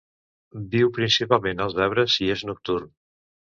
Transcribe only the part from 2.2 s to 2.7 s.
i és